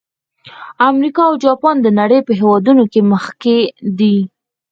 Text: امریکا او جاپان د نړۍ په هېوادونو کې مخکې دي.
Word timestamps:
امریکا 0.89 1.21
او 1.27 1.35
جاپان 1.45 1.75
د 1.81 1.87
نړۍ 1.99 2.19
په 2.27 2.31
هېوادونو 2.39 2.83
کې 2.91 3.01
مخکې 3.13 3.57
دي. 3.99 4.17